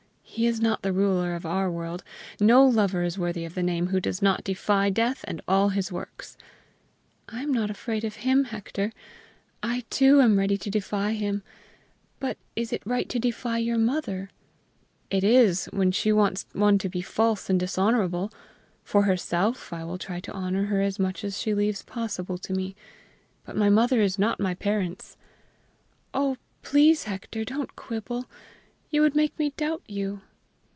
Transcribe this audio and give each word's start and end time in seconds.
He 0.33 0.47
is 0.47 0.61
not 0.61 0.81
the 0.81 0.93
ruler 0.93 1.35
of 1.35 1.45
our 1.45 1.69
world. 1.69 2.05
No 2.39 2.65
lover 2.65 3.03
is 3.03 3.17
worthy 3.19 3.43
of 3.43 3.53
the 3.53 3.61
name 3.61 3.87
who 3.87 3.99
does 3.99 4.21
not 4.21 4.45
defy 4.45 4.89
Death 4.89 5.25
and 5.27 5.41
all 5.45 5.69
his 5.69 5.91
works!" 5.91 6.37
"I 7.27 7.41
am 7.43 7.51
not 7.53 7.69
afraid 7.69 8.05
of 8.05 8.15
him, 8.15 8.45
Hector. 8.45 8.93
I, 9.61 9.83
too, 9.89 10.21
am 10.21 10.39
ready 10.39 10.57
to 10.59 10.69
defy 10.69 11.11
him. 11.11 11.43
But 12.21 12.37
is 12.55 12.71
it 12.71 12.81
right 12.85 13.09
to 13.09 13.19
defy 13.19 13.57
your 13.57 13.77
mother?" 13.77 14.29
"It 15.09 15.25
is, 15.25 15.65
when 15.65 15.91
she 15.91 16.13
wants 16.13 16.45
one 16.53 16.77
to 16.77 16.87
be 16.87 17.01
false 17.01 17.49
and 17.49 17.59
dishonorable. 17.59 18.31
For 18.85 19.03
herself, 19.03 19.73
I 19.73 19.83
will 19.83 19.97
try 19.97 20.21
to 20.21 20.31
honor 20.31 20.67
her 20.67 20.79
as 20.81 20.97
much 20.97 21.25
as 21.25 21.37
she 21.39 21.53
leaves 21.53 21.83
possible 21.83 22.37
to 22.37 22.53
me. 22.53 22.73
But 23.45 23.57
my 23.57 23.67
mother 23.69 23.99
is 23.99 24.17
not 24.17 24.39
my 24.39 24.53
parents." 24.55 25.17
"Oh, 26.13 26.37
please, 26.63 27.03
Hector, 27.03 27.43
don't 27.43 27.75
quibble. 27.75 28.27
You 28.93 28.99
would 29.03 29.15
make 29.15 29.39
me 29.39 29.53
doubt 29.55 29.83
you!" 29.87 30.19